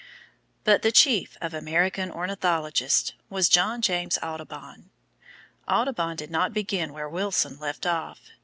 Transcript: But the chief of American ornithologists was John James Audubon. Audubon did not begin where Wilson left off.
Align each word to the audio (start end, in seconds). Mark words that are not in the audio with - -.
But 0.63 0.81
the 0.81 0.91
chief 0.91 1.37
of 1.41 1.53
American 1.53 2.09
ornithologists 2.09 3.13
was 3.29 3.47
John 3.47 3.83
James 3.83 4.17
Audubon. 4.23 4.89
Audubon 5.69 6.15
did 6.15 6.31
not 6.31 6.53
begin 6.55 6.91
where 6.91 7.07
Wilson 7.07 7.59
left 7.59 7.85
off. 7.85 8.31